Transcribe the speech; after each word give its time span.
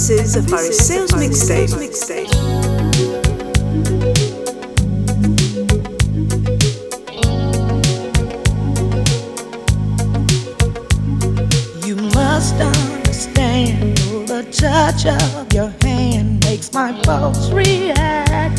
This 0.00 0.08
is 0.08 0.36
a 0.36 0.42
Faris 0.42 0.78
Sales 0.78 1.10
Mixtape. 1.10 1.68
Mixtape. 1.76 2.32
You 11.86 11.96
must 11.96 12.54
understand 12.54 13.98
the 14.26 14.42
touch 14.50 15.04
of 15.04 15.52
your 15.52 15.68
hand 15.82 16.42
makes 16.46 16.72
my 16.72 16.98
pulse 17.02 17.50
react. 17.50 18.56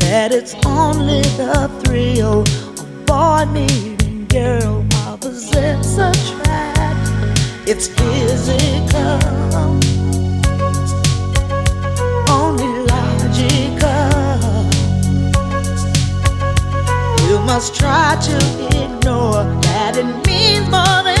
That 0.00 0.28
it's 0.32 0.54
only 0.66 1.22
the 1.38 1.70
thrill 1.82 2.42
of 2.42 3.06
boy 3.06 3.46
meeting 3.50 4.26
girl 4.26 4.84
opposites 5.06 5.96
attract. 5.96 6.67
It's 7.70 7.86
physical, 7.86 9.18
only 12.30 12.66
logical. 12.86 14.08
You 17.28 17.38
must 17.40 17.74
try 17.74 18.16
to 18.22 18.36
ignore 18.82 19.44
that 19.64 19.98
it 19.98 20.06
means 20.26 20.66
more 20.70 21.02
than 21.04 21.17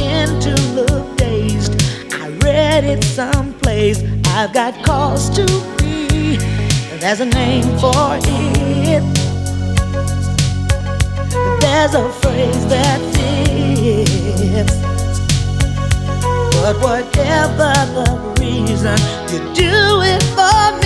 Tend 0.00 0.40
to 0.40 0.54
look 0.72 1.18
dazed, 1.18 1.74
I 2.14 2.30
read 2.42 2.84
it 2.84 3.04
someplace. 3.04 4.02
I've 4.28 4.50
got 4.54 4.82
cause 4.82 5.28
to 5.36 5.44
be. 5.76 6.38
There's 7.00 7.20
a 7.20 7.26
name 7.26 7.64
for 7.78 8.16
it. 8.16 9.04
There's 11.60 11.94
a 11.94 12.08
phrase 12.22 12.66
that 12.68 13.00
fits. 13.12 14.76
But 16.62 16.76
whatever 16.80 17.72
the 17.96 18.08
reason, 18.40 18.98
you 19.30 19.38
do 19.54 20.00
it 20.00 20.22
for 20.34 20.78
me. 20.78 20.79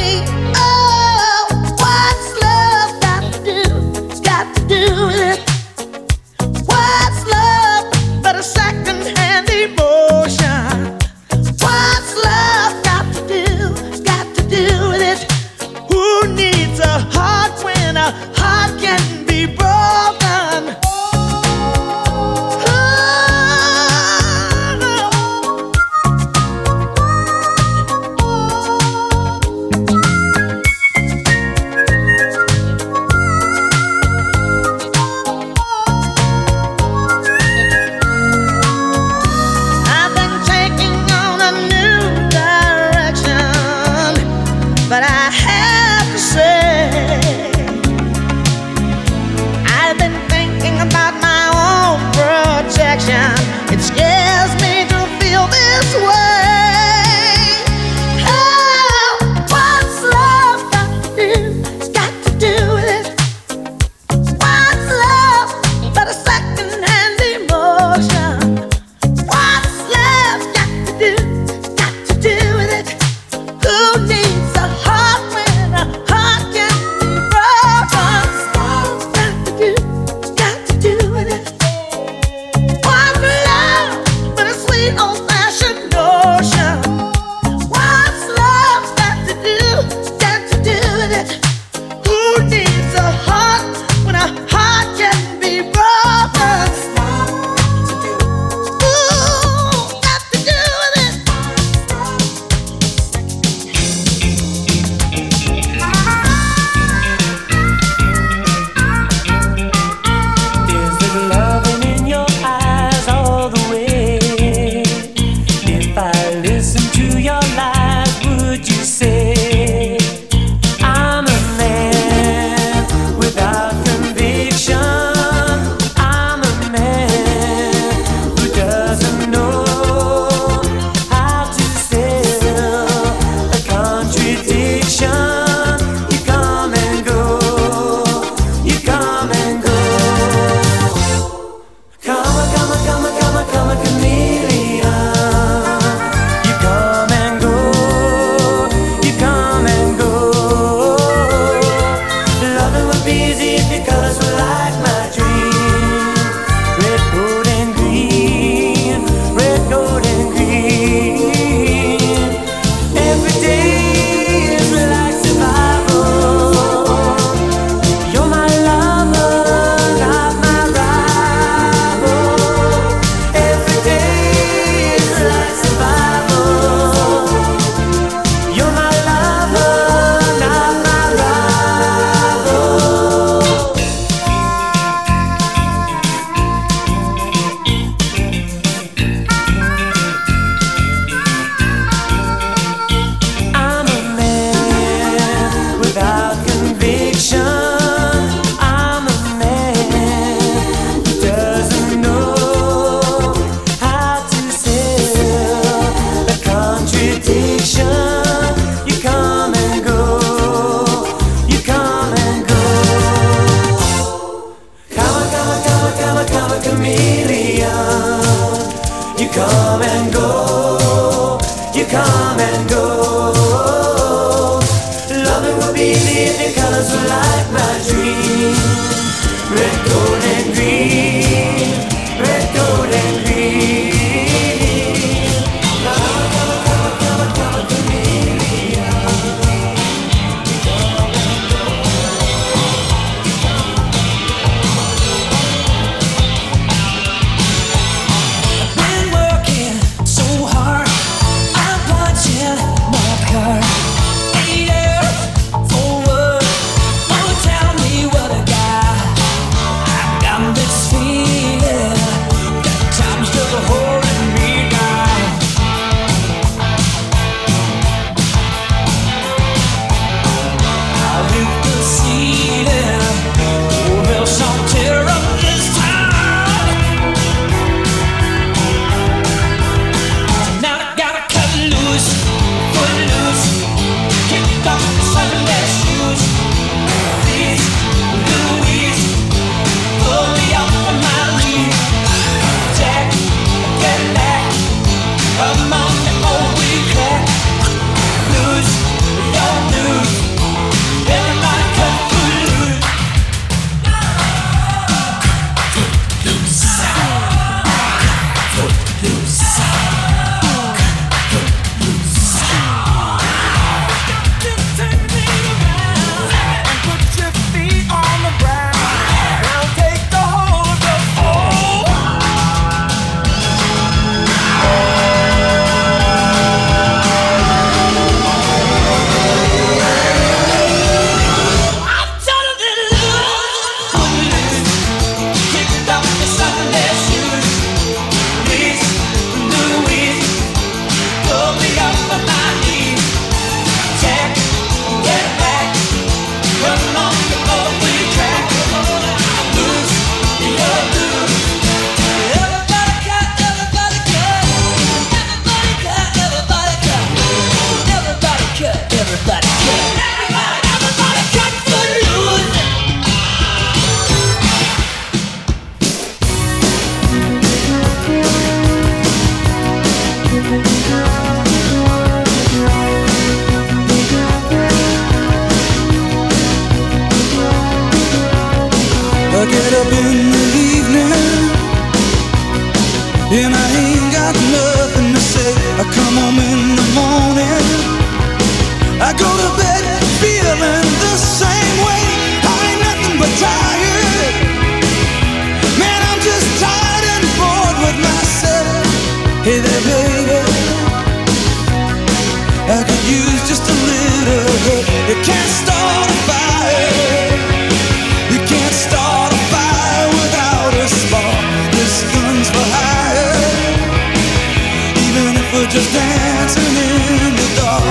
just 415.75 415.93
dancing 415.93 416.63
in 416.63 417.35
the 417.35 417.49
dark. 417.59 417.83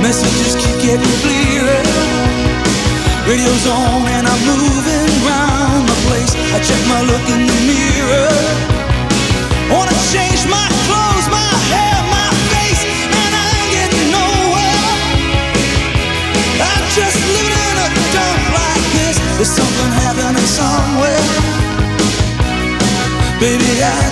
Messages 0.00 0.54
keep 0.56 0.76
getting. 0.80 1.16
Radio's 3.28 3.66
on 3.66 4.06
and 4.06 4.26
I'm 4.26 4.46
moving. 4.46 4.75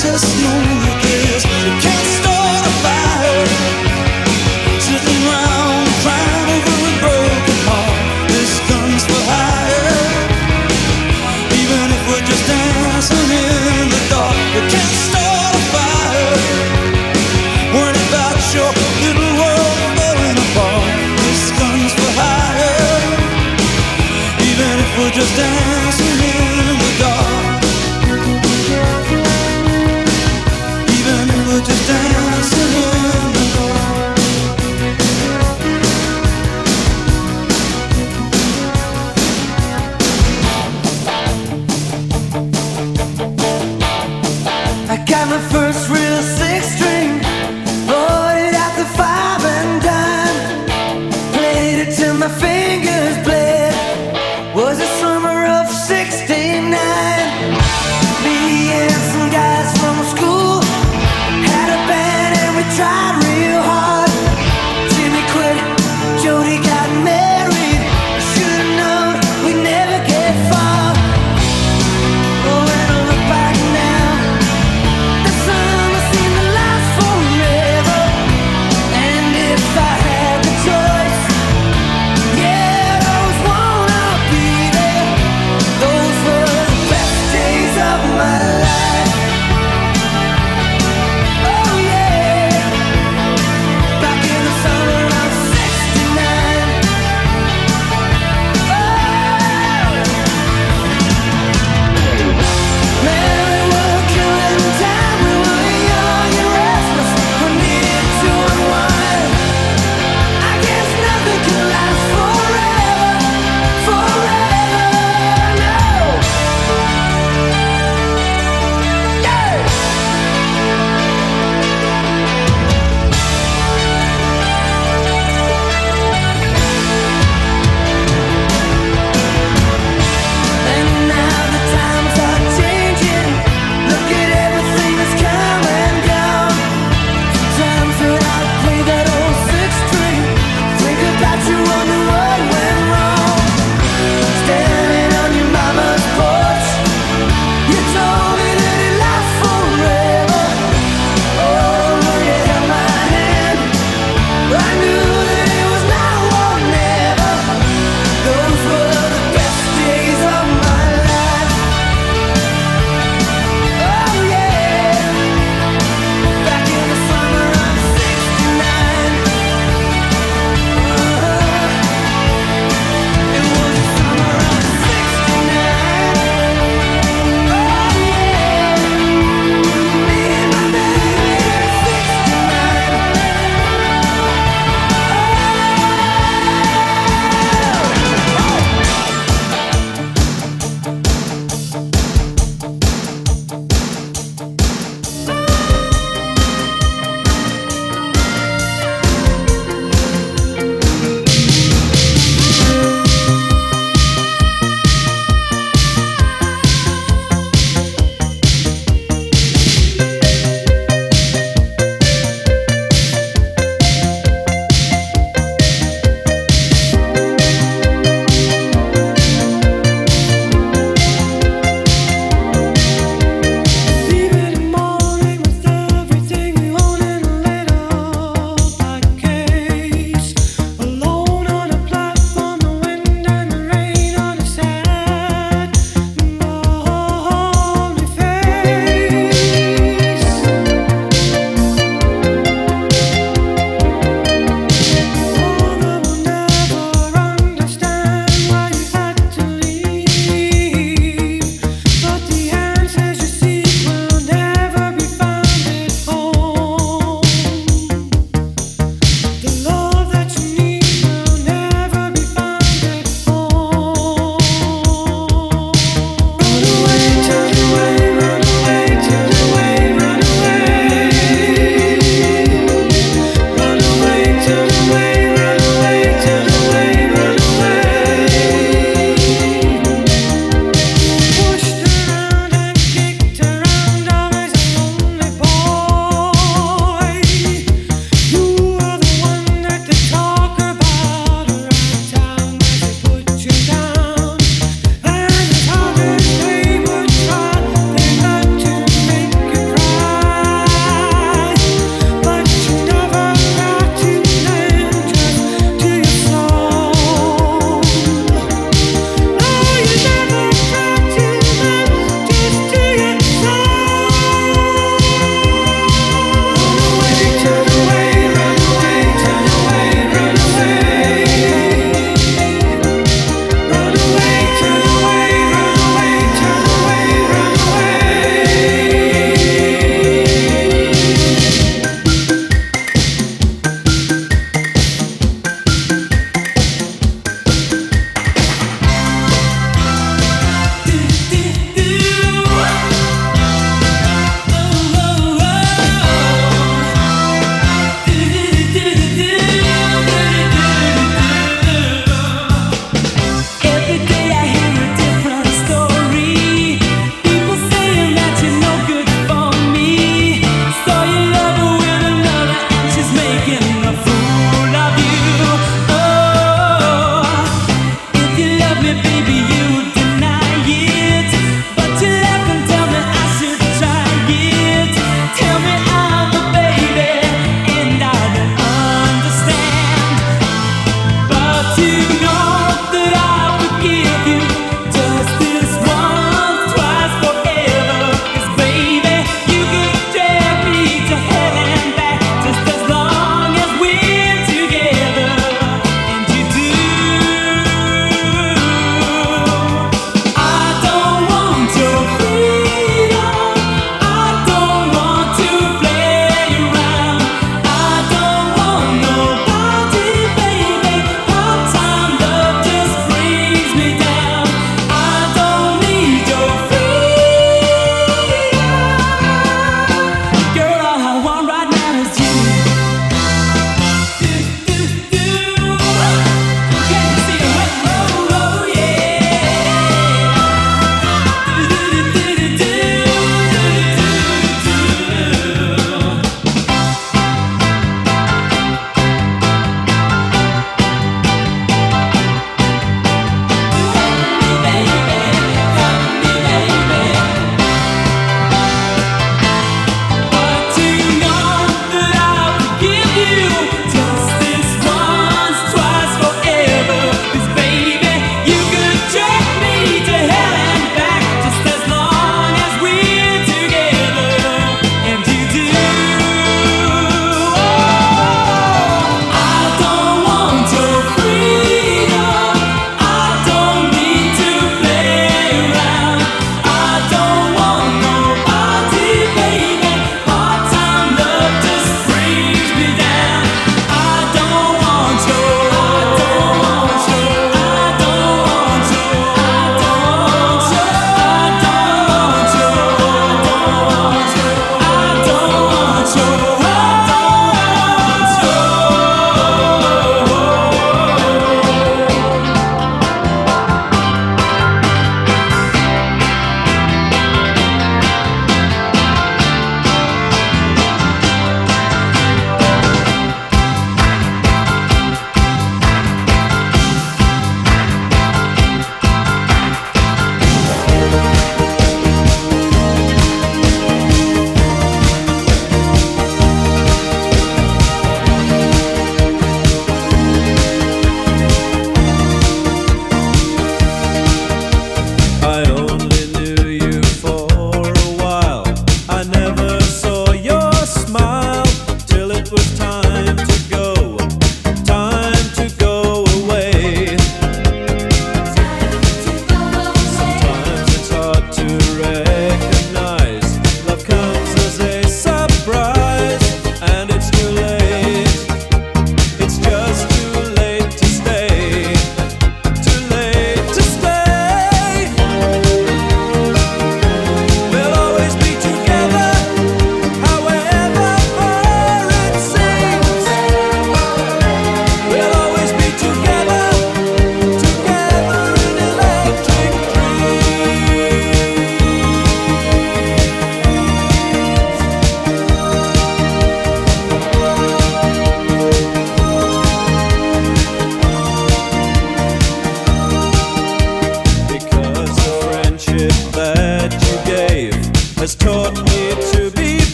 just 0.00 0.42
know 0.42 0.77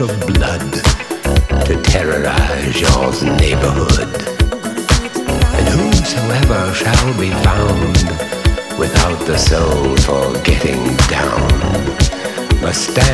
of 0.00 0.26
blood 0.26 0.72
to 1.66 1.80
terrorize 1.82 2.80
your 2.80 3.12
neighborhood. 3.36 4.08
And 5.56 5.68
whosoever 5.68 6.72
shall 6.72 7.18
be 7.18 7.30
found 7.44 7.96
without 8.78 9.18
the 9.26 9.36
soul 9.36 9.96
for 9.98 10.32
getting 10.42 10.96
down 11.08 11.50
must 12.62 12.90
stand. 12.90 13.09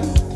Yeah. 0.00 0.29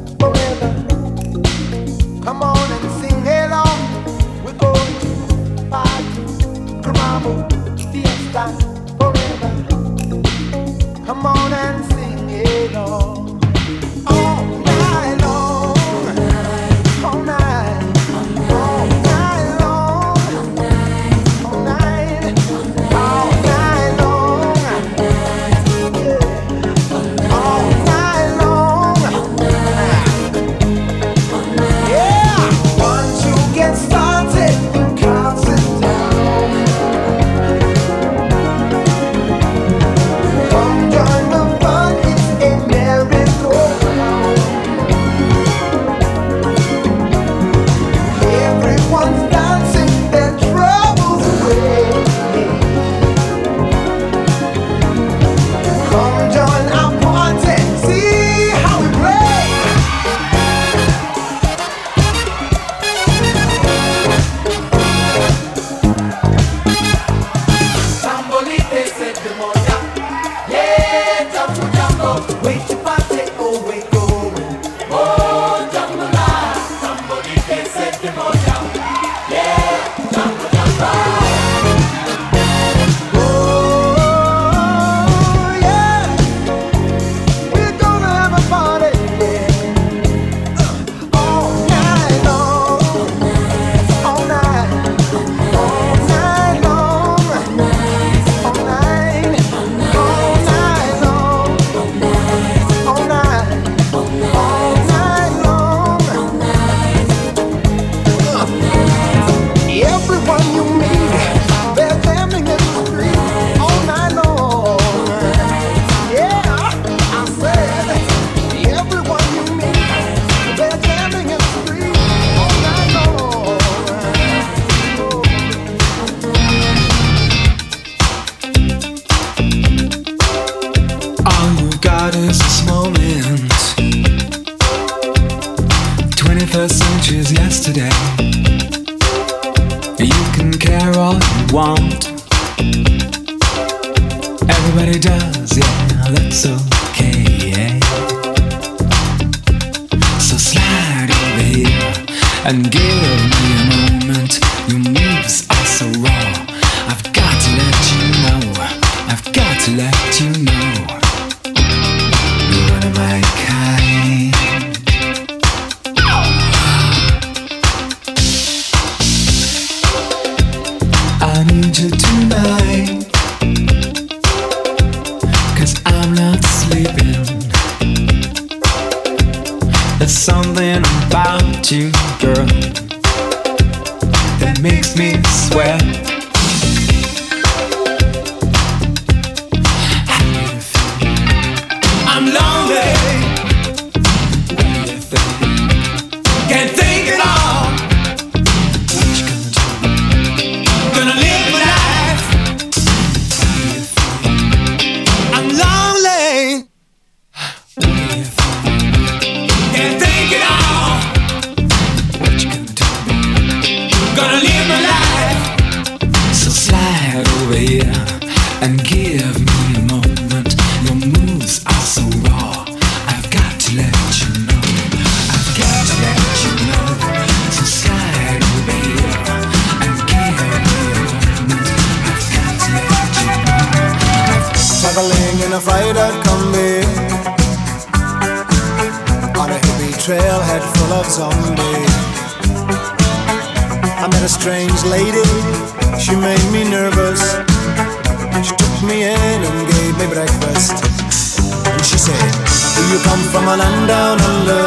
and 253.67 253.89
down 253.89 254.19
under. 254.31 254.67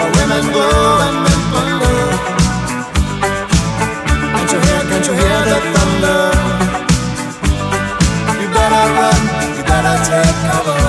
Our 0.00 0.10
women 0.18 0.44
go 0.56 0.66
and 1.06 1.16
men 1.24 1.40
plunder. 1.50 1.98
Can't 4.34 4.50
you 4.52 4.60
hear? 4.66 4.80
Can't 4.90 5.06
you 5.08 5.14
hear 5.20 5.38
the 5.48 5.58
thunder? 5.74 6.20
You 8.40 8.48
better 8.56 8.84
run. 8.98 9.20
You 9.56 9.62
better 9.70 9.96
take 10.08 10.38
cover. 10.46 10.81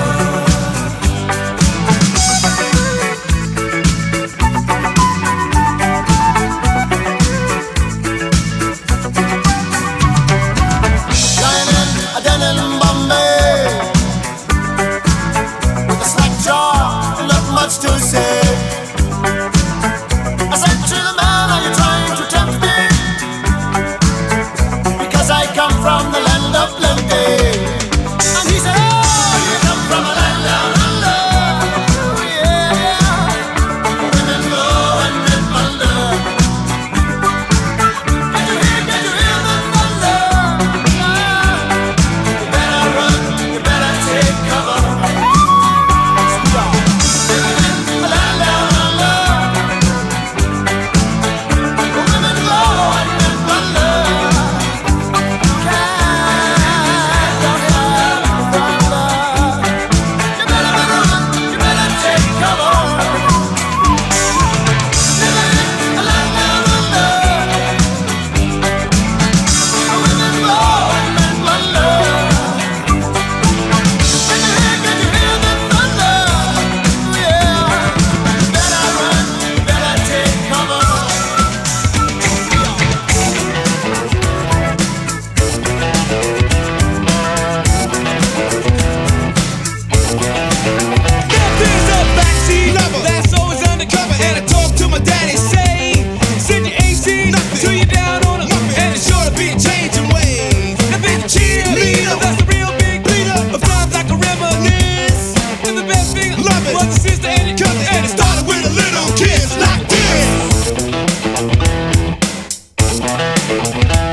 Seesaw 113.64 114.03